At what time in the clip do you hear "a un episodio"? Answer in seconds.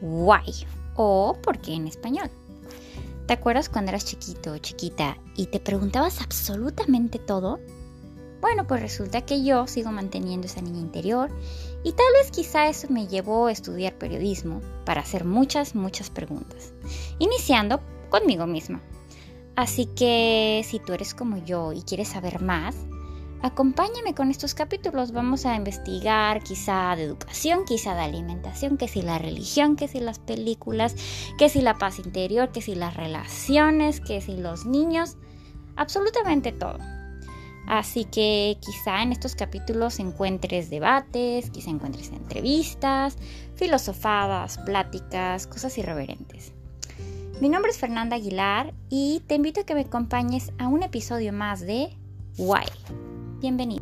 50.58-51.32